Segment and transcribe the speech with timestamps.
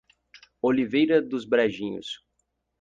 [0.63, 2.19] Oliveira dos Brejinhos